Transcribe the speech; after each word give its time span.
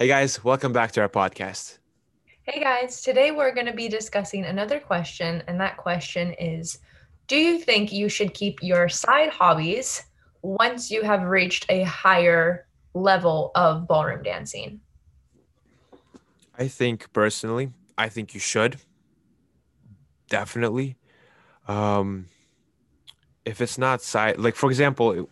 Hey 0.00 0.08
guys, 0.08 0.42
welcome 0.42 0.72
back 0.72 0.92
to 0.92 1.02
our 1.02 1.10
podcast. 1.10 1.76
Hey 2.44 2.58
guys, 2.58 3.02
today 3.02 3.32
we're 3.32 3.52
going 3.52 3.66
to 3.66 3.74
be 3.74 3.86
discussing 3.86 4.46
another 4.46 4.80
question, 4.80 5.42
and 5.46 5.60
that 5.60 5.76
question 5.76 6.32
is 6.40 6.78
Do 7.26 7.36
you 7.36 7.58
think 7.58 7.92
you 7.92 8.08
should 8.08 8.32
keep 8.32 8.62
your 8.62 8.88
side 8.88 9.28
hobbies 9.28 10.02
once 10.40 10.90
you 10.90 11.02
have 11.02 11.24
reached 11.24 11.66
a 11.68 11.82
higher 11.82 12.66
level 12.94 13.50
of 13.54 13.86
ballroom 13.86 14.22
dancing? 14.22 14.80
I 16.58 16.68
think 16.68 17.12
personally, 17.12 17.70
I 17.98 18.08
think 18.08 18.32
you 18.32 18.40
should. 18.40 18.78
Definitely. 20.30 20.96
Um 21.68 22.24
if 23.44 23.60
it's 23.60 23.76
not 23.76 24.00
side 24.00 24.38
like 24.38 24.54
for 24.54 24.70
example, 24.70 25.28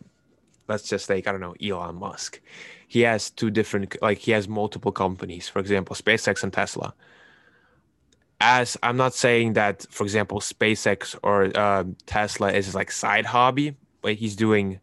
let's 0.69 0.89
just 0.89 1.09
take 1.09 1.27
I 1.27 1.33
don't 1.33 1.41
know 1.41 1.55
Elon 1.63 1.97
Musk. 1.97 2.41
He 2.87 3.01
has 3.03 3.31
two 3.31 3.51
different 3.51 4.01
like 4.01 4.19
he 4.19 4.33
has 4.33 4.49
multiple 4.49 4.93
companies. 4.93 5.49
For 5.49 5.59
example, 5.59 5.97
SpaceX 5.97 6.43
and 6.43 6.53
Tesla. 6.53 6.95
As 8.41 8.77
I'm 8.83 8.97
not 8.97 9.15
saying 9.15 9.55
that, 9.55 9.87
for 9.91 10.05
example, 10.05 10.41
SpaceX 10.41 11.19
or 11.23 11.51
uh, 11.59 11.85
Tesla 12.07 12.53
is 12.53 12.75
like 12.75 12.93
side 12.93 13.27
hobby, 13.27 13.77
but 14.01 14.15
he's 14.15 14.37
doing 14.37 14.79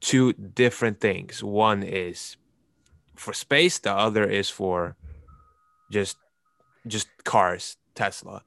two 0.00 0.32
different 0.34 1.00
things. 1.00 1.42
One 1.42 1.82
is 1.82 2.36
for 3.16 3.32
space, 3.32 3.78
the 3.78 3.92
other 3.92 4.24
is 4.24 4.50
for 4.50 4.96
just 5.90 6.16
just 6.86 7.08
cars, 7.24 7.76
Tesla. 7.94 8.42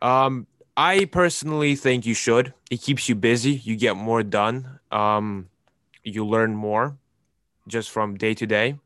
Um, 0.00 0.46
I 0.76 1.04
personally 1.04 1.76
think 1.76 2.06
you 2.06 2.14
should. 2.14 2.54
It 2.70 2.80
keeps 2.80 3.08
you 3.08 3.14
busy. 3.14 3.52
You 3.52 3.76
get 3.76 3.96
more 3.96 4.22
done. 4.22 4.80
Um, 4.90 5.48
you 6.02 6.26
learn 6.26 6.54
more 6.54 6.96
just 7.68 7.90
from 7.90 8.16
day 8.16 8.34
to 8.34 8.46
day. 8.46 8.78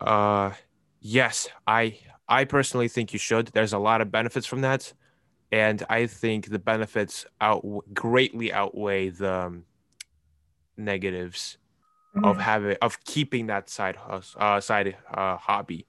Uh, 0.00 0.52
yes, 1.00 1.48
I 1.66 1.98
I 2.28 2.44
personally 2.44 2.88
think 2.88 3.12
you 3.12 3.18
should. 3.18 3.48
There's 3.48 3.72
a 3.72 3.78
lot 3.78 4.00
of 4.00 4.10
benefits 4.10 4.46
from 4.46 4.62
that, 4.62 4.92
and 5.52 5.84
I 5.88 6.06
think 6.06 6.48
the 6.48 6.58
benefits 6.58 7.26
out 7.40 7.64
greatly 7.92 8.52
outweigh 8.52 9.10
the 9.10 9.32
um, 9.32 9.64
negatives 10.76 11.58
mm-hmm. 12.14 12.24
of 12.24 12.38
having 12.38 12.76
of 12.80 13.02
keeping 13.04 13.46
that 13.46 13.68
side 13.68 13.96
uh, 14.08 14.60
side 14.60 14.96
uh, 15.12 15.36
hobby. 15.36 15.86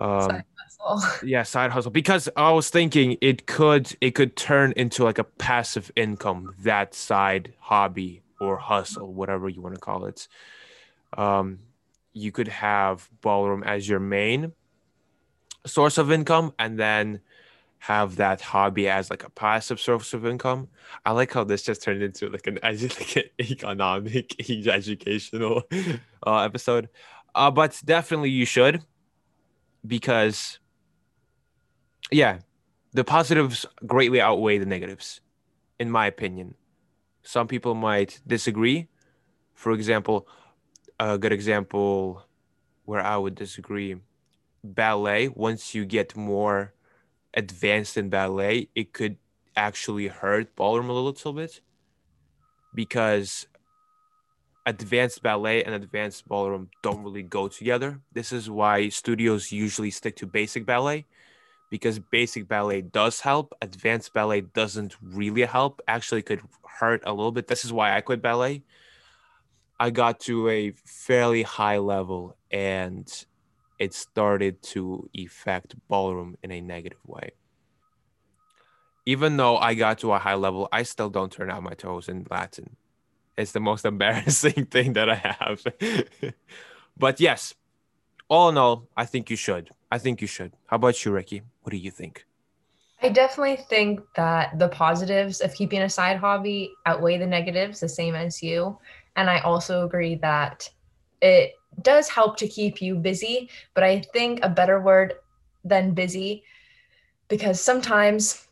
Um, 0.00 0.30
side 0.30 0.44
hustle. 0.56 1.10
yeah, 1.28 1.42
side 1.42 1.70
hustle. 1.70 1.90
Because 1.90 2.28
I 2.36 2.50
was 2.52 2.70
thinking 2.70 3.18
it 3.20 3.46
could 3.46 3.94
it 4.00 4.12
could 4.12 4.36
turn 4.36 4.72
into 4.76 5.04
like 5.04 5.18
a 5.18 5.24
passive 5.24 5.90
income 5.94 6.54
that 6.62 6.94
side 6.94 7.52
hobby 7.58 8.22
or 8.40 8.56
hustle, 8.56 9.12
whatever 9.12 9.48
you 9.48 9.60
want 9.60 9.74
to 9.74 9.80
call 9.80 10.06
it. 10.06 10.26
Um, 11.16 11.60
you 12.12 12.32
could 12.32 12.48
have 12.48 13.08
ballroom 13.20 13.62
as 13.62 13.88
your 13.88 14.00
main 14.00 14.52
source 15.66 15.98
of 15.98 16.10
income, 16.10 16.54
and 16.58 16.78
then 16.78 17.20
have 17.80 18.16
that 18.16 18.42
hobby 18.42 18.88
as 18.88 19.08
like 19.08 19.24
a 19.24 19.30
passive 19.30 19.80
source 19.80 20.12
of 20.12 20.26
income. 20.26 20.68
I 21.04 21.12
like 21.12 21.32
how 21.32 21.44
this 21.44 21.62
just 21.62 21.82
turned 21.82 22.02
into 22.02 22.28
like 22.28 22.46
an, 22.46 22.58
like 22.62 23.16
an 23.16 23.24
economic 23.40 24.50
educational 24.68 25.62
uh, 26.26 26.40
episode. 26.40 26.88
Uh, 27.34 27.50
but 27.50 27.80
definitely 27.84 28.30
you 28.30 28.44
should 28.44 28.82
because 29.86 30.58
yeah, 32.10 32.40
the 32.92 33.04
positives 33.04 33.66
greatly 33.86 34.20
outweigh 34.20 34.58
the 34.58 34.66
negatives, 34.66 35.20
in 35.78 35.90
my 35.90 36.06
opinion. 36.06 36.54
Some 37.22 37.46
people 37.46 37.74
might 37.74 38.20
disagree. 38.26 38.88
For 39.54 39.72
example, 39.72 40.26
a 40.98 41.18
good 41.18 41.32
example 41.32 42.26
where 42.84 43.02
I 43.02 43.16
would 43.16 43.34
disagree 43.34 43.96
ballet, 44.64 45.28
once 45.28 45.74
you 45.74 45.84
get 45.84 46.16
more 46.16 46.74
advanced 47.34 47.96
in 47.96 48.08
ballet, 48.08 48.68
it 48.74 48.92
could 48.92 49.16
actually 49.56 50.08
hurt 50.08 50.56
ballroom 50.56 50.90
a 50.90 50.92
little 50.92 51.32
bit 51.32 51.60
because 52.74 53.46
advanced 54.66 55.22
ballet 55.22 55.64
and 55.64 55.74
advanced 55.74 56.28
ballroom 56.28 56.68
don't 56.82 57.02
really 57.02 57.22
go 57.22 57.48
together. 57.48 58.00
This 58.12 58.32
is 58.32 58.50
why 58.50 58.88
studios 58.88 59.52
usually 59.52 59.90
stick 59.90 60.16
to 60.16 60.26
basic 60.26 60.66
ballet 60.66 61.06
because 61.70 61.98
basic 61.98 62.48
ballet 62.48 62.82
does 62.82 63.20
help. 63.20 63.54
Advanced 63.62 64.12
ballet 64.12 64.42
doesn't 64.42 64.96
really 65.02 65.42
help. 65.42 65.80
Actually, 65.88 66.22
could 66.22 66.42
hurt 66.64 67.02
a 67.06 67.12
little 67.12 67.32
bit. 67.32 67.46
This 67.46 67.64
is 67.64 67.72
why 67.72 67.96
I 67.96 68.00
quit 68.00 68.20
ballet. 68.20 68.62
I 69.78 69.90
got 69.90 70.20
to 70.20 70.48
a 70.48 70.72
fairly 70.84 71.42
high 71.42 71.78
level 71.78 72.36
and 72.50 73.08
it 73.78 73.94
started 73.94 74.62
to 74.62 75.08
affect 75.16 75.74
ballroom 75.88 76.36
in 76.42 76.50
a 76.50 76.60
negative 76.60 77.00
way. 77.06 77.30
Even 79.06 79.38
though 79.38 79.56
I 79.56 79.72
got 79.74 79.98
to 80.00 80.12
a 80.12 80.18
high 80.18 80.34
level, 80.34 80.68
I 80.70 80.82
still 80.82 81.08
don't 81.08 81.32
turn 81.32 81.50
out 81.50 81.62
my 81.62 81.72
toes 81.72 82.08
in 82.08 82.26
Latin. 82.30 82.76
It's 83.36 83.52
the 83.52 83.60
most 83.60 83.84
embarrassing 83.92 84.66
thing 84.66 84.94
that 84.94 85.08
I 85.08 85.14
have. 85.14 85.64
but 86.96 87.20
yes, 87.20 87.54
all 88.28 88.48
in 88.48 88.58
all, 88.58 88.88
I 88.96 89.06
think 89.06 89.30
you 89.30 89.36
should. 89.36 89.70
I 89.90 89.98
think 89.98 90.20
you 90.20 90.26
should. 90.26 90.52
How 90.66 90.76
about 90.76 91.04
you, 91.04 91.12
Ricky? 91.12 91.42
What 91.62 91.72
do 91.72 91.76
you 91.76 91.90
think? 91.90 92.26
I 93.02 93.08
definitely 93.08 93.56
think 93.56 94.00
that 94.14 94.58
the 94.58 94.68
positives 94.68 95.40
of 95.40 95.54
keeping 95.54 95.80
a 95.80 95.88
side 95.88 96.18
hobby 96.18 96.70
outweigh 96.84 97.18
the 97.18 97.26
negatives, 97.26 97.80
the 97.80 97.88
same 97.88 98.14
as 98.14 98.42
you. 98.42 98.78
And 99.16 99.30
I 99.30 99.40
also 99.40 99.86
agree 99.86 100.16
that 100.16 100.68
it 101.22 101.54
does 101.82 102.08
help 102.08 102.36
to 102.38 102.48
keep 102.48 102.82
you 102.82 102.94
busy, 102.94 103.48
but 103.74 103.84
I 103.84 104.02
think 104.12 104.40
a 104.42 104.48
better 104.48 104.80
word 104.80 105.14
than 105.64 105.94
busy, 105.94 106.44
because 107.28 107.60
sometimes 107.60 108.46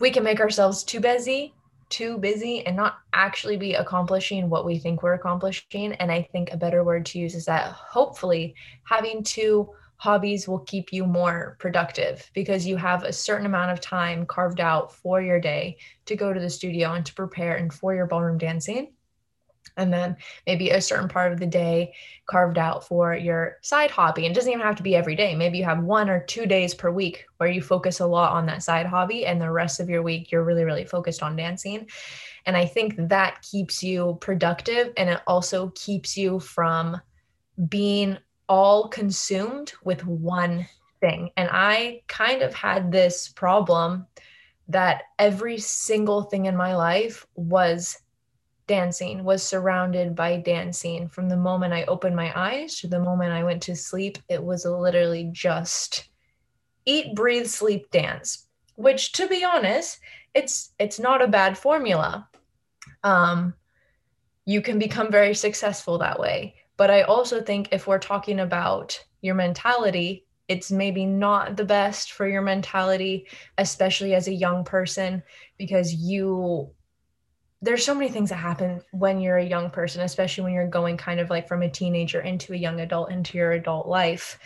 we 0.00 0.10
can 0.10 0.24
make 0.24 0.40
ourselves 0.40 0.82
too 0.82 1.00
busy, 1.00 1.54
too 1.94 2.18
busy, 2.18 2.66
and 2.66 2.76
not 2.76 2.98
actually 3.12 3.56
be 3.56 3.74
accomplishing 3.74 4.50
what 4.50 4.66
we 4.66 4.78
think 4.78 5.02
we're 5.02 5.14
accomplishing. 5.14 5.92
And 5.94 6.10
I 6.10 6.22
think 6.32 6.52
a 6.52 6.56
better 6.56 6.82
word 6.82 7.06
to 7.06 7.20
use 7.20 7.36
is 7.36 7.44
that 7.44 7.70
hopefully 7.70 8.56
having 8.82 9.22
two 9.22 9.70
hobbies 9.98 10.48
will 10.48 10.58
keep 10.58 10.92
you 10.92 11.06
more 11.06 11.56
productive 11.60 12.28
because 12.34 12.66
you 12.66 12.76
have 12.76 13.04
a 13.04 13.12
certain 13.12 13.46
amount 13.46 13.70
of 13.70 13.80
time 13.80 14.26
carved 14.26 14.58
out 14.58 14.92
for 14.92 15.22
your 15.22 15.38
day 15.38 15.76
to 16.06 16.16
go 16.16 16.32
to 16.32 16.40
the 16.40 16.50
studio 16.50 16.94
and 16.94 17.06
to 17.06 17.14
prepare 17.14 17.56
and 17.56 17.72
for 17.72 17.94
your 17.94 18.06
ballroom 18.06 18.38
dancing 18.38 18.92
and 19.76 19.92
then 19.92 20.16
maybe 20.46 20.70
a 20.70 20.80
certain 20.80 21.08
part 21.08 21.32
of 21.32 21.40
the 21.40 21.46
day 21.46 21.92
carved 22.26 22.58
out 22.58 22.86
for 22.86 23.14
your 23.14 23.58
side 23.62 23.90
hobby. 23.90 24.24
And 24.24 24.32
it 24.32 24.34
doesn't 24.34 24.52
even 24.52 24.64
have 24.64 24.76
to 24.76 24.82
be 24.82 24.94
every 24.94 25.16
day. 25.16 25.34
Maybe 25.34 25.58
you 25.58 25.64
have 25.64 25.82
one 25.82 26.08
or 26.08 26.20
two 26.20 26.46
days 26.46 26.74
per 26.74 26.90
week 26.90 27.26
where 27.38 27.50
you 27.50 27.60
focus 27.60 28.00
a 28.00 28.06
lot 28.06 28.32
on 28.32 28.46
that 28.46 28.62
side 28.62 28.86
hobby, 28.86 29.26
and 29.26 29.40
the 29.40 29.50
rest 29.50 29.80
of 29.80 29.88
your 29.88 30.02
week 30.02 30.30
you're 30.30 30.44
really, 30.44 30.64
really 30.64 30.84
focused 30.84 31.22
on 31.22 31.36
dancing. 31.36 31.88
And 32.46 32.56
I 32.56 32.66
think 32.66 32.94
that 33.08 33.42
keeps 33.42 33.82
you 33.82 34.18
productive 34.20 34.92
and 34.96 35.08
it 35.08 35.20
also 35.26 35.72
keeps 35.74 36.16
you 36.16 36.40
from 36.40 37.00
being 37.68 38.18
all 38.48 38.88
consumed 38.88 39.72
with 39.82 40.04
one 40.06 40.66
thing. 41.00 41.30
And 41.36 41.48
I 41.50 42.02
kind 42.06 42.42
of 42.42 42.54
had 42.54 42.92
this 42.92 43.28
problem 43.28 44.06
that 44.68 45.02
every 45.18 45.58
single 45.58 46.22
thing 46.22 46.46
in 46.46 46.56
my 46.56 46.74
life 46.74 47.26
was 47.34 47.98
dancing, 48.66 49.24
was 49.24 49.42
surrounded 49.42 50.14
by 50.14 50.36
dancing. 50.38 51.08
From 51.08 51.28
the 51.28 51.36
moment 51.36 51.72
I 51.72 51.84
opened 51.84 52.16
my 52.16 52.32
eyes 52.34 52.76
to 52.80 52.88
the 52.88 53.00
moment 53.00 53.32
I 53.32 53.44
went 53.44 53.62
to 53.64 53.76
sleep, 53.76 54.18
it 54.28 54.42
was 54.42 54.64
literally 54.64 55.30
just 55.32 56.08
eat, 56.84 57.14
breathe, 57.14 57.46
sleep, 57.46 57.90
dance. 57.90 58.46
Which 58.76 59.12
to 59.12 59.28
be 59.28 59.44
honest, 59.44 60.00
it's 60.34 60.72
it's 60.78 60.98
not 60.98 61.22
a 61.22 61.28
bad 61.28 61.56
formula. 61.56 62.28
Um 63.02 63.54
you 64.46 64.60
can 64.60 64.78
become 64.78 65.10
very 65.10 65.34
successful 65.34 65.98
that 65.98 66.20
way. 66.20 66.56
But 66.76 66.90
I 66.90 67.02
also 67.02 67.40
think 67.40 67.68
if 67.72 67.86
we're 67.86 67.98
talking 67.98 68.40
about 68.40 69.02
your 69.22 69.34
mentality, 69.34 70.26
it's 70.48 70.70
maybe 70.70 71.06
not 71.06 71.56
the 71.56 71.64
best 71.64 72.12
for 72.12 72.28
your 72.28 72.42
mentality, 72.42 73.26
especially 73.56 74.14
as 74.14 74.28
a 74.28 74.34
young 74.34 74.64
person, 74.64 75.22
because 75.56 75.94
you 75.94 76.70
there's 77.64 77.84
so 77.84 77.94
many 77.94 78.10
things 78.10 78.28
that 78.28 78.36
happen 78.36 78.82
when 78.90 79.20
you're 79.20 79.38
a 79.38 79.44
young 79.44 79.70
person, 79.70 80.02
especially 80.02 80.44
when 80.44 80.52
you're 80.52 80.66
going 80.66 80.98
kind 80.98 81.18
of 81.18 81.30
like 81.30 81.48
from 81.48 81.62
a 81.62 81.70
teenager 81.70 82.20
into 82.20 82.52
a 82.52 82.56
young 82.56 82.80
adult 82.80 83.10
into 83.10 83.38
your 83.38 83.52
adult 83.52 83.86
life 83.86 84.38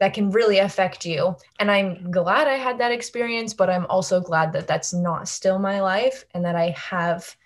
that 0.00 0.14
can 0.14 0.30
really 0.30 0.58
affect 0.58 1.04
you. 1.04 1.36
And 1.60 1.70
I'm 1.70 2.10
glad 2.10 2.48
I 2.48 2.54
had 2.54 2.78
that 2.78 2.90
experience, 2.90 3.52
but 3.52 3.68
I'm 3.68 3.86
also 3.86 4.18
glad 4.18 4.52
that 4.54 4.66
that's 4.66 4.94
not 4.94 5.28
still 5.28 5.58
my 5.58 5.80
life 5.80 6.24
and 6.32 6.44
that 6.46 6.56
I 6.56 6.70
have 6.70 7.36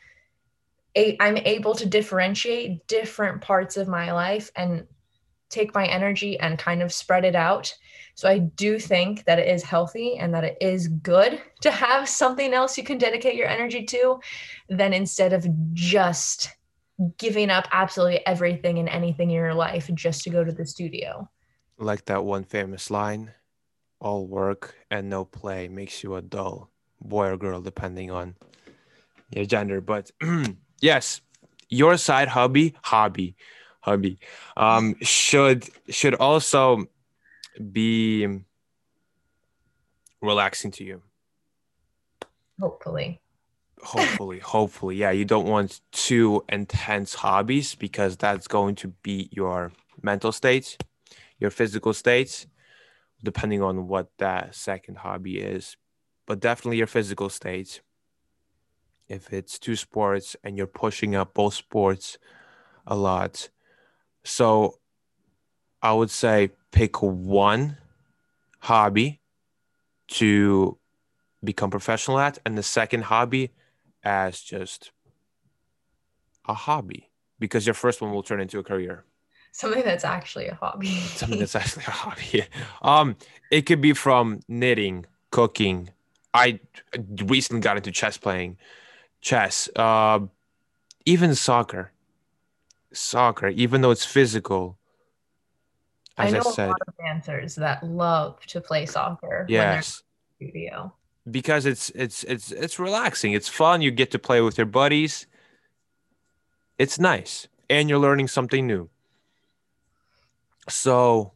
a 0.96 1.16
I'm 1.18 1.36
able 1.38 1.74
to 1.74 1.86
differentiate 1.86 2.86
different 2.86 3.40
parts 3.40 3.76
of 3.76 3.88
my 3.88 4.12
life 4.12 4.50
and 4.54 4.86
take 5.50 5.74
my 5.74 5.86
energy 5.86 6.38
and 6.38 6.58
kind 6.58 6.80
of 6.80 6.92
spread 6.92 7.24
it 7.24 7.34
out 7.34 7.76
so 8.18 8.28
I 8.28 8.38
do 8.38 8.80
think 8.80 9.26
that 9.26 9.38
it 9.38 9.46
is 9.46 9.62
healthy 9.62 10.16
and 10.16 10.34
that 10.34 10.42
it 10.42 10.58
is 10.60 10.88
good 10.88 11.40
to 11.60 11.70
have 11.70 12.08
something 12.08 12.52
else 12.52 12.76
you 12.76 12.82
can 12.82 12.98
dedicate 12.98 13.36
your 13.36 13.46
energy 13.46 13.84
to 13.84 14.18
than 14.68 14.92
instead 14.92 15.32
of 15.32 15.46
just 15.72 16.50
giving 17.16 17.48
up 17.48 17.68
absolutely 17.70 18.26
everything 18.26 18.80
and 18.80 18.88
anything 18.88 19.30
in 19.30 19.36
your 19.36 19.54
life 19.54 19.88
just 19.94 20.24
to 20.24 20.30
go 20.30 20.42
to 20.42 20.50
the 20.50 20.66
studio. 20.66 21.30
Like 21.78 22.06
that 22.06 22.24
one 22.24 22.42
famous 22.42 22.90
line 22.90 23.34
all 24.00 24.26
work 24.26 24.74
and 24.90 25.08
no 25.08 25.24
play 25.24 25.68
makes 25.68 26.02
you 26.02 26.16
a 26.16 26.20
dull 26.20 26.72
boy 27.00 27.28
or 27.28 27.36
girl, 27.36 27.60
depending 27.60 28.10
on 28.10 28.34
your 29.30 29.44
gender. 29.44 29.80
But 29.80 30.10
yes, 30.80 31.20
your 31.68 31.96
side 31.96 32.26
hobby, 32.26 32.74
hobby, 32.82 33.36
hobby, 33.78 34.18
um, 34.56 34.96
should 35.02 35.70
should 35.88 36.16
also 36.16 36.88
be 37.62 38.26
relaxing 40.20 40.70
to 40.72 40.84
you. 40.84 41.02
Hopefully. 42.60 43.20
Hopefully, 43.82 44.38
hopefully. 44.44 44.96
Yeah, 44.96 45.10
you 45.10 45.24
don't 45.24 45.46
want 45.46 45.80
too 45.92 46.44
intense 46.48 47.14
hobbies 47.14 47.74
because 47.74 48.16
that's 48.16 48.48
going 48.48 48.74
to 48.76 48.88
beat 49.02 49.32
your 49.32 49.72
mental 50.02 50.32
state, 50.32 50.76
your 51.38 51.50
physical 51.50 51.92
state, 51.92 52.46
depending 53.22 53.62
on 53.62 53.88
what 53.88 54.10
that 54.18 54.54
second 54.54 54.98
hobby 54.98 55.38
is. 55.38 55.76
But 56.26 56.40
definitely 56.40 56.78
your 56.78 56.86
physical 56.86 57.28
state. 57.28 57.80
If 59.08 59.32
it's 59.32 59.58
two 59.58 59.76
sports 59.76 60.36
and 60.44 60.56
you're 60.56 60.66
pushing 60.66 61.14
up 61.14 61.32
both 61.32 61.54
sports 61.54 62.18
a 62.86 62.94
lot. 62.94 63.48
So 64.24 64.78
I 65.80 65.92
would 65.94 66.10
say 66.10 66.50
pick 66.70 67.02
one 67.02 67.78
hobby 68.60 69.20
to 70.08 70.78
become 71.42 71.70
professional 71.70 72.18
at, 72.18 72.38
and 72.44 72.56
the 72.58 72.62
second 72.62 73.04
hobby 73.04 73.50
as 74.02 74.40
just 74.40 74.90
a 76.46 76.54
hobby 76.54 77.10
because 77.38 77.66
your 77.66 77.74
first 77.74 78.00
one 78.00 78.12
will 78.12 78.22
turn 78.22 78.40
into 78.40 78.58
a 78.58 78.64
career. 78.64 79.04
Something 79.52 79.84
that's 79.84 80.04
actually 80.04 80.48
a 80.48 80.54
hobby. 80.54 80.86
Something 81.16 81.38
that's 81.38 81.54
actually 81.54 81.84
a 81.86 81.90
hobby. 81.90 82.44
Um, 82.82 83.16
it 83.50 83.62
could 83.62 83.80
be 83.80 83.92
from 83.92 84.40
knitting, 84.48 85.06
cooking. 85.30 85.90
I 86.32 86.60
recently 87.22 87.60
got 87.60 87.76
into 87.76 87.90
chess 87.90 88.16
playing, 88.16 88.56
chess, 89.20 89.68
uh, 89.74 90.20
even 91.04 91.34
soccer. 91.34 91.92
Soccer, 92.92 93.48
even 93.48 93.80
though 93.80 93.90
it's 93.90 94.04
physical. 94.04 94.77
As 96.18 96.34
I 96.34 96.38
know 96.38 96.44
I 96.46 96.52
said, 96.52 96.66
a 96.66 96.70
lot 96.70 96.82
of 96.88 96.94
dancers 96.98 97.54
that 97.56 97.84
love 97.84 98.40
to 98.46 98.60
play 98.60 98.86
soccer. 98.86 99.46
Yes. 99.48 100.02
studio 100.36 100.92
because 101.30 101.66
it's 101.66 101.90
it's 101.90 102.24
it's 102.24 102.52
it's 102.52 102.78
relaxing. 102.78 103.32
It's 103.32 103.48
fun. 103.48 103.82
You 103.82 103.90
get 103.90 104.10
to 104.12 104.18
play 104.18 104.40
with 104.40 104.58
your 104.58 104.66
buddies. 104.66 105.26
It's 106.78 106.98
nice, 106.98 107.48
and 107.68 107.88
you're 107.88 107.98
learning 107.98 108.28
something 108.28 108.66
new. 108.66 108.88
So, 110.68 111.32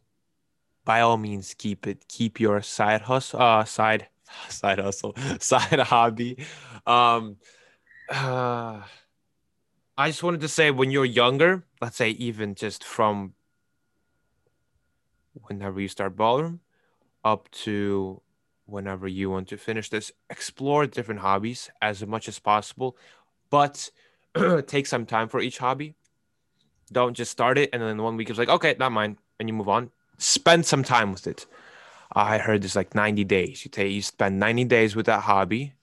by 0.85 1.01
all 1.01 1.17
means, 1.17 1.53
keep 1.53 1.87
it. 1.87 2.07
Keep 2.07 2.39
your 2.39 2.61
side 2.61 3.01
hustle. 3.01 3.41
Uh, 3.41 3.65
side 3.65 4.07
side 4.49 4.79
hustle. 4.79 5.15
Side 5.39 5.79
hobby. 5.79 6.45
Um. 6.85 7.37
Uh, 8.09 8.81
I 9.95 10.09
just 10.09 10.23
wanted 10.23 10.41
to 10.41 10.47
say 10.47 10.71
when 10.71 10.89
you're 10.89 11.05
younger, 11.05 11.65
let's 11.79 11.97
say 11.97 12.09
even 12.09 12.55
just 12.55 12.83
from 12.83 13.33
whenever 15.33 15.79
you 15.79 15.87
start 15.87 16.15
ballroom 16.15 16.59
up 17.23 17.49
to 17.51 18.21
whenever 18.65 19.07
you 19.07 19.29
want 19.29 19.47
to 19.49 19.57
finish 19.57 19.89
this. 19.89 20.11
Explore 20.29 20.87
different 20.87 21.21
hobbies 21.21 21.69
as 21.81 22.05
much 22.05 22.27
as 22.27 22.39
possible, 22.39 22.97
but 23.49 23.89
take 24.67 24.87
some 24.87 25.05
time 25.05 25.27
for 25.27 25.39
each 25.39 25.57
hobby. 25.57 25.95
Don't 26.91 27.15
just 27.15 27.31
start 27.31 27.57
it 27.57 27.69
and 27.73 27.81
then 27.81 28.01
one 28.01 28.17
week 28.17 28.29
it's 28.29 28.39
like, 28.39 28.49
okay, 28.49 28.75
not 28.77 28.91
mine, 28.91 29.17
and 29.39 29.49
you 29.49 29.53
move 29.53 29.69
on. 29.69 29.91
Spend 30.17 30.65
some 30.65 30.83
time 30.83 31.11
with 31.11 31.27
it. 31.27 31.45
I 32.11 32.37
heard 32.37 32.61
this 32.61 32.75
like 32.75 32.93
90 32.93 33.23
days. 33.23 33.65
You 33.65 33.71
take 33.71 33.91
you 33.91 34.01
spend 34.01 34.39
90 34.39 34.65
days 34.65 34.95
with 34.95 35.07
that 35.07 35.21
hobby 35.21 35.73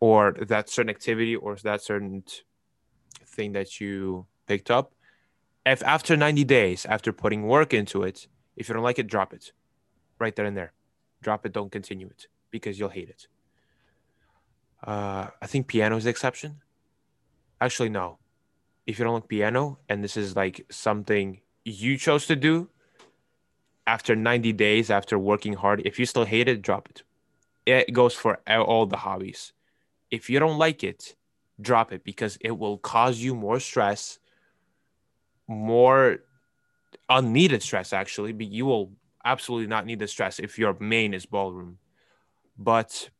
or 0.00 0.32
that 0.32 0.70
certain 0.70 0.90
activity 0.90 1.36
or 1.36 1.56
that 1.56 1.82
certain 1.82 2.24
thing 3.26 3.52
that 3.52 3.80
you 3.80 4.26
picked 4.46 4.70
up. 4.70 4.94
If 5.66 5.82
after 5.82 6.16
90 6.16 6.44
days, 6.44 6.86
after 6.86 7.12
putting 7.12 7.46
work 7.46 7.74
into 7.74 8.02
it, 8.02 8.26
if 8.56 8.68
you 8.68 8.74
don't 8.74 8.82
like 8.82 8.98
it, 8.98 9.06
drop 9.06 9.32
it 9.32 9.52
right 10.18 10.34
there 10.34 10.46
and 10.46 10.56
there 10.56 10.72
drop 11.24 11.44
it, 11.44 11.52
don't 11.52 11.72
continue 11.72 12.06
it 12.06 12.28
because 12.52 12.78
you'll 12.78 12.90
hate 12.90 13.08
it. 13.08 13.26
Uh, 14.86 15.28
I 15.42 15.46
think 15.46 15.66
piano 15.66 15.96
is 15.96 16.04
the 16.04 16.10
exception. 16.10 16.60
Actually, 17.60 17.88
no. 17.88 18.18
If 18.86 18.98
you 18.98 19.04
don't 19.04 19.14
like 19.14 19.28
piano 19.28 19.78
and 19.88 20.04
this 20.04 20.16
is 20.16 20.36
like 20.36 20.66
something 20.70 21.40
you 21.64 21.96
chose 21.96 22.26
to 22.26 22.36
do 22.36 22.68
after 23.86 24.14
90 24.14 24.52
days, 24.52 24.90
after 24.90 25.18
working 25.18 25.54
hard, 25.54 25.82
if 25.84 25.98
you 25.98 26.06
still 26.06 26.26
hate 26.26 26.48
it, 26.48 26.62
drop 26.62 26.88
it. 26.90 27.02
It 27.66 27.92
goes 27.94 28.14
for 28.14 28.38
all 28.46 28.84
the 28.86 28.98
hobbies. 28.98 29.52
If 30.10 30.28
you 30.28 30.38
don't 30.38 30.58
like 30.58 30.84
it, 30.84 31.16
drop 31.60 31.92
it 31.92 32.04
because 32.04 32.36
it 32.42 32.58
will 32.58 32.76
cause 32.76 33.18
you 33.20 33.34
more 33.34 33.58
stress, 33.58 34.18
more 35.48 36.18
unneeded 37.08 37.62
stress, 37.62 37.92
actually. 37.92 38.32
But 38.32 38.48
you 38.48 38.66
will 38.66 38.92
absolutely 39.24 39.66
not 39.66 39.86
need 39.86 39.98
the 39.98 40.08
stress 40.08 40.38
if 40.38 40.58
your 40.58 40.76
main 40.78 41.14
is 41.14 41.26
ballroom. 41.26 41.78
But 42.58 43.10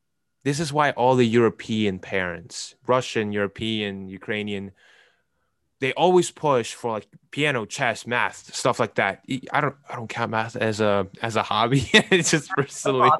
this 0.44 0.60
is 0.60 0.72
why 0.72 0.90
all 0.92 1.16
the 1.16 1.26
European 1.26 1.98
parents, 1.98 2.74
Russian, 2.86 3.32
European, 3.32 4.08
Ukrainian, 4.08 4.72
they 5.80 5.92
always 5.94 6.30
push 6.30 6.74
for 6.74 6.92
like 6.92 7.08
piano, 7.30 7.64
chess, 7.66 8.06
math, 8.06 8.54
stuff 8.54 8.78
like 8.78 8.94
that. 8.94 9.22
I 9.52 9.60
don't 9.60 9.74
I 9.88 9.96
don't 9.96 10.08
count 10.08 10.30
math 10.30 10.56
as 10.56 10.80
a 10.80 11.08
as 11.20 11.36
a 11.36 11.42
hobby. 11.42 11.88
it's 11.92 12.30
just 12.30 12.50
personally. 12.50 13.10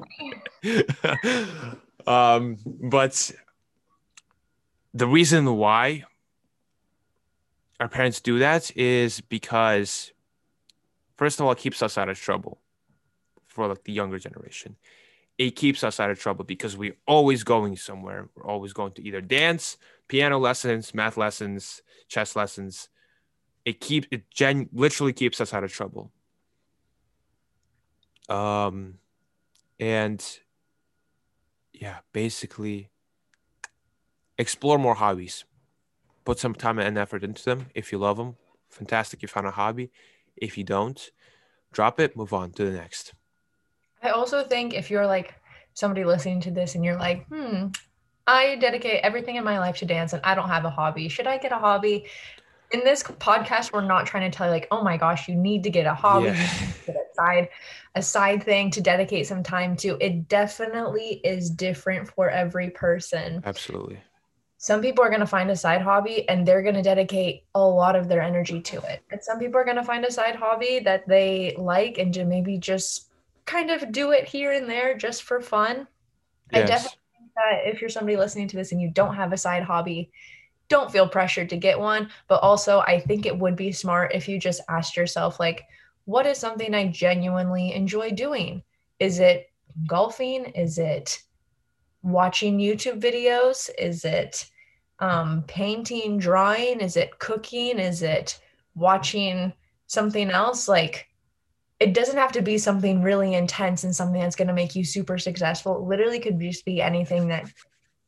um, 2.07 2.59
but 2.65 3.33
the 4.95 5.07
reason 5.07 5.57
why 5.57 6.05
our 7.81 7.89
parents 7.89 8.21
do 8.21 8.39
that 8.39 8.75
is 8.77 9.21
because 9.21 10.13
first 11.17 11.41
of 11.41 11.47
all, 11.47 11.53
it 11.53 11.59
keeps 11.59 11.83
us 11.83 11.99
out 11.99 12.09
of 12.09 12.19
trouble 12.19 12.61
for 13.47 13.69
like 13.69 13.85
the 13.85 13.93
younger 13.93 14.19
generation. 14.19 14.77
It 15.37 15.57
keeps 15.57 15.83
us 15.83 15.99
out 15.99 16.11
of 16.11 16.19
trouble 16.19 16.45
because 16.45 16.77
we're 16.77 16.97
always 17.07 17.43
going 17.43 17.77
somewhere. 17.77 18.29
We're 18.35 18.47
always 18.47 18.73
going 18.73 18.93
to 18.93 19.03
either 19.03 19.21
dance, 19.21 19.77
piano 20.09 20.39
lessons, 20.39 20.95
math 20.95 21.17
lessons, 21.17 21.83
chess 22.09 22.37
lessons. 22.37 22.89
It 23.65 23.81
keeps 23.81 24.07
it 24.11 24.31
gen 24.31 24.69
literally 24.73 25.13
keeps 25.13 25.41
us 25.41 25.53
out 25.53 25.65
of 25.65 25.73
trouble. 25.73 26.13
Um, 28.29 28.99
and 29.81 30.25
yeah, 31.73 31.99
basically 32.13 32.91
explore 34.39 34.79
more 34.79 34.95
hobbies. 34.95 35.45
Put 36.25 36.39
some 36.39 36.55
time 36.55 36.79
and 36.79 36.97
effort 36.97 37.25
into 37.25 37.45
them. 37.45 37.67
If 37.75 37.93
you 37.93 37.99
love 37.99 38.17
them, 38.17 38.37
fantastic. 38.71 39.21
You 39.21 39.29
found 39.29 39.47
a 39.47 39.51
hobby. 39.51 39.91
If 40.37 40.59
you 40.59 40.65
don't, 40.65 41.11
drop 41.73 42.01
it, 42.01 42.17
move 42.17 42.33
on 42.33 42.53
to 42.53 42.65
the 42.65 42.73
next. 42.73 43.13
I 44.03 44.11
also 44.11 44.45
think 44.45 44.75
if 44.75 44.91
you're 44.91 45.07
like 45.07 45.35
somebody 45.75 46.05
listening 46.05 46.41
to 46.43 46.51
this 46.51 46.75
and 46.75 46.85
you're 46.85 46.99
like, 46.99 47.27
hmm, 47.29 47.69
I 48.27 48.57
dedicate 48.57 49.01
everything 49.03 49.37
in 49.37 49.45
my 49.45 49.59
life 49.59 49.79
to 49.79 49.87
dance 49.87 50.13
and 50.13 50.23
I 50.25 50.35
don't 50.35 50.49
have 50.49 50.65
a 50.65 50.71
hobby. 50.71 51.09
Should 51.09 51.27
I 51.27 51.39
get 51.39 51.53
a 51.53 51.59
hobby? 51.59 52.07
In 52.71 52.81
this 52.81 53.03
podcast, 53.03 53.73
we're 53.73 53.87
not 53.87 54.07
trying 54.07 54.31
to 54.31 54.37
tell 54.37 54.47
you 54.47 54.53
like, 54.53 54.67
oh 54.71 54.83
my 54.83 54.97
gosh, 54.97 55.29
you 55.29 55.35
need 55.37 55.63
to 55.65 55.71
get 55.71 55.87
a 55.87 55.95
hobby, 55.95 56.27
yeah. 56.27 56.51
get 56.87 56.97
a 56.97 57.15
side, 57.15 57.49
a 57.95 58.03
side 58.03 58.43
thing 58.43 58.71
to 58.71 58.81
dedicate 58.81 59.27
some 59.27 59.43
time 59.43 59.77
to. 59.77 59.97
It 60.01 60.29
definitely 60.29 61.21
is 61.23 61.51
different 61.51 62.09
for 62.09 62.31
every 62.31 62.71
person. 62.71 63.43
Absolutely. 63.45 64.01
Some 64.65 64.81
people 64.81 65.05
are 65.05 65.11
going 65.11 65.21
to 65.21 65.27
find 65.27 65.51
a 65.51 65.57
side 65.57 65.83
hobby 65.83 66.27
and 66.27 66.49
they're 66.49 66.63
going 66.63 66.75
to 66.75 66.81
dedicate 66.81 67.45
a 67.55 67.61
lot 67.61 67.95
of 67.95 68.09
their 68.09 68.23
energy 68.23 68.63
to 68.63 68.79
it. 68.85 69.03
And 69.11 69.23
some 69.23 69.39
people 69.39 69.61
are 69.61 69.65
going 69.65 69.77
to 69.77 69.85
find 69.85 70.07
a 70.07 70.11
side 70.11 70.37
hobby 70.37 70.79
that 70.87 71.07
they 71.07 71.55
like 71.59 71.99
and 71.99 72.15
to 72.15 72.25
maybe 72.25 72.57
just 72.57 73.11
kind 73.45 73.71
of 73.71 73.93
do 73.93 74.13
it 74.13 74.27
here 74.27 74.53
and 74.53 74.67
there 74.67 74.97
just 74.97 75.25
for 75.25 75.43
fun. 75.43 75.87
Yes. 76.51 76.63
I 76.63 76.67
definitely 76.67 76.99
think 77.13 77.31
that 77.35 77.71
if 77.71 77.83
you're 77.83 77.91
somebody 77.91 78.17
listening 78.17 78.49
to 78.49 78.57
this 78.57 78.73
and 78.73 78.81
you 78.81 78.89
don't 78.89 79.15
have 79.15 79.35
a 79.35 79.37
side 79.37 79.65
hobby, 79.65 80.11
don't 80.71 80.91
feel 80.91 81.07
pressured 81.07 81.51
to 81.51 81.59
get 81.59 81.79
one. 81.79 82.09
But 82.27 82.41
also, 82.41 82.79
I 82.81 83.01
think 83.01 83.27
it 83.27 83.39
would 83.39 83.57
be 83.57 83.71
smart 83.71 84.15
if 84.15 84.27
you 84.31 84.39
just 84.39 84.63
asked 84.71 84.97
yourself, 84.97 85.39
like, 85.39 85.65
what 86.07 86.25
is 86.25 86.39
something 86.39 86.75
I 86.75 86.89
genuinely 86.89 87.75
enjoy 87.75 88.13
doing? 88.13 88.63
Is 88.99 89.19
it 89.19 89.51
golfing? 89.87 90.47
Is 90.47 90.79
it 90.79 91.23
watching 92.03 92.57
YouTube 92.57 92.99
videos? 92.99 93.69
Is 93.79 94.07
it 94.07 94.47
um, 94.99 95.45
painting, 95.47 96.19
drawing? 96.19 96.81
Is 96.81 96.97
it 96.97 97.19
cooking? 97.19 97.79
Is 97.79 98.03
it 98.03 98.41
watching 98.75 99.53
something 99.87 100.31
else? 100.31 100.69
Like, 100.69 101.09
it 101.81 101.93
doesn't 101.93 102.17
have 102.17 102.33
to 102.33 102.43
be 102.43 102.57
something 102.59 103.03
really 103.03 103.35
intense 103.35 103.85
and 103.85 103.95
something 103.95 104.21
that's 104.21 104.37
going 104.37 104.49
to 104.49 104.55
make 104.55 104.75
you 104.75 104.85
super 104.85 105.19
successful. 105.19 105.77
It 105.77 105.89
literally 105.89 106.21
could 106.21 106.41
just 106.41 106.65
be 106.65 106.81
anything 106.81 107.29
that 107.29 107.51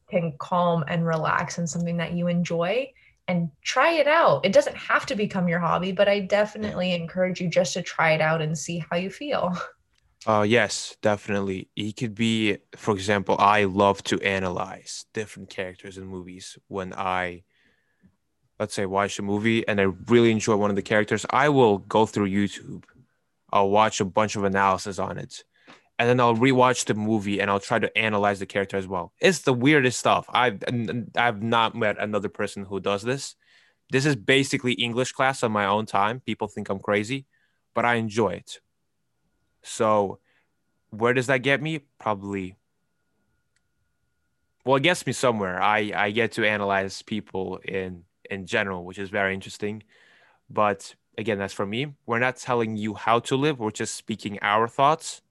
can 0.09 0.35
calm 0.39 0.85
and 0.89 1.05
relax 1.05 1.59
and 1.59 1.69
something 1.69 1.97
that 1.97 2.13
you 2.13 2.29
enjoy. 2.29 2.93
and 3.29 3.51
try 3.63 3.93
it 3.93 4.07
out. 4.07 4.45
It 4.45 4.53
doesn't 4.53 4.77
have 4.77 5.07
to 5.07 5.17
become 5.17 5.49
your 5.49 5.59
hobby, 5.59 5.93
but 5.93 6.09
I 6.09 6.21
definitely 6.21 6.95
encourage 6.95 7.41
you 7.41 7.49
just 7.49 7.73
to 7.73 7.83
try 7.83 8.13
it 8.13 8.21
out 8.21 8.41
and 8.41 8.57
see 8.57 8.85
how 8.89 8.97
you 8.97 9.11
feel. 9.11 9.53
Uh, 10.27 10.43
yes, 10.47 10.97
definitely. 11.03 11.69
He 11.77 11.93
could 11.93 12.15
be, 12.15 12.59
for 12.75 12.93
example, 12.95 13.37
I 13.39 13.65
love 13.65 14.03
to 14.05 14.21
analyze 14.23 15.07
different 15.15 15.51
characters 15.51 15.99
in 15.99 16.07
movies. 16.07 16.59
When 16.67 16.93
I, 16.95 17.45
let's 18.59 18.75
say, 18.75 18.87
watch 18.87 19.19
a 19.19 19.23
movie 19.23 19.67
and 19.69 19.81
I 19.81 19.85
really 20.09 20.31
enjoy 20.33 20.57
one 20.57 20.71
of 20.71 20.77
the 20.77 20.83
characters, 20.83 21.27
I 21.31 21.49
will 21.49 21.79
go 21.79 22.07
through 22.07 22.31
YouTube. 22.31 22.85
I'll 23.53 23.71
watch 23.71 24.01
a 24.01 24.05
bunch 24.05 24.37
of 24.37 24.45
analysis 24.45 24.99
on 24.99 25.19
it, 25.19 25.45
and 25.99 26.09
then 26.09 26.19
I'll 26.21 26.35
rewatch 26.35 26.87
the 26.87 26.95
movie 26.95 27.41
and 27.41 27.51
I'll 27.51 27.61
try 27.61 27.79
to 27.79 27.97
analyze 27.97 28.41
the 28.41 28.47
character 28.47 28.77
as 28.77 28.89
well. 28.89 29.13
It's 29.21 29.41
the 29.41 29.53
weirdest 29.55 30.01
stuff. 30.01 30.27
I've 30.29 30.63
I've 31.17 31.43
not 31.43 31.77
met 31.77 31.99
another 31.99 32.29
person 32.29 32.65
who 32.65 32.81
does 32.81 33.03
this. 33.03 33.37
This 33.91 34.05
is 34.05 34.17
basically 34.17 34.73
English 34.73 35.13
class 35.13 35.45
on 35.45 35.53
my 35.53 35.67
own 35.67 35.87
time. 35.87 36.21
People 36.27 36.49
think 36.49 36.69
I'm 36.69 36.81
crazy, 36.81 37.27
but 37.75 37.85
I 37.85 37.95
enjoy 37.95 38.31
it 38.31 38.59
so 39.67 40.19
where 40.91 41.13
does 41.13 41.27
that 41.27 41.39
get 41.39 41.61
me? 41.61 41.81
Probably 41.99 42.57
well, 44.67 44.77
it 44.77 44.83
gets 44.83 45.07
me 45.07 45.13
somewhere. 45.13 45.63
I 45.63 45.93
I 45.95 46.11
get 46.11 46.33
to 46.33 46.45
analyze 46.45 47.01
people 47.01 47.59
in 47.59 48.03
in 48.29 48.47
general, 48.47 48.85
which 48.85 48.99
is 48.99 49.11
very 49.11 49.33
interesting. 49.33 49.85
But 50.51 50.97
again, 51.17 51.39
that's 51.39 51.55
for 51.55 51.65
me. 51.67 51.95
We're 52.05 52.19
not 52.19 52.37
telling 52.37 52.77
you 52.77 52.95
how 52.95 53.21
to 53.21 53.37
live. 53.37 53.61
We're 53.61 53.71
just 53.71 53.95
speaking 53.95 54.39
our 54.43 54.67
thoughts. 54.67 55.23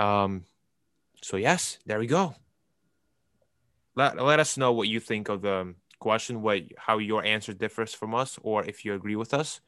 Um. 0.00 0.44
So 1.22 1.36
yes, 1.36 1.78
there 1.86 2.00
we 2.00 2.08
go. 2.08 2.34
Let 3.94 4.20
let 4.20 4.40
us 4.40 4.56
know 4.56 4.72
what 4.72 4.88
you 4.88 4.98
think 4.98 5.28
of 5.28 5.42
the 5.42 5.74
question, 6.00 6.42
what 6.42 6.62
how 6.78 6.98
your 6.98 7.24
answer 7.24 7.52
differs 7.52 7.94
from 7.94 8.14
us, 8.14 8.40
or 8.42 8.64
if 8.64 8.84
you 8.84 8.92
agree 8.94 9.16
with 9.16 9.32
us. 9.32 9.60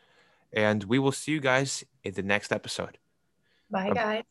And 0.52 0.84
we 0.84 0.98
will 0.98 1.12
see 1.12 1.32
you 1.32 1.40
guys 1.40 1.84
in 2.02 2.14
the 2.14 2.22
next 2.22 2.52
episode. 2.52 2.98
Bye, 3.72 3.90
guys. 3.90 4.24